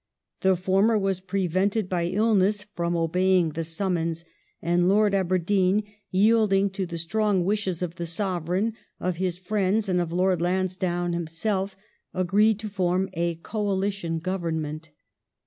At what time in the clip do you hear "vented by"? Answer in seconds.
1.45-2.07